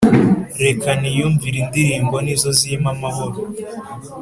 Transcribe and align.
Reka 0.63 0.89
niyumvire 0.99 1.57
indirimbo 1.63 2.15
nizo 2.25 2.49
zima 2.59 2.89
amahoro 2.95 3.39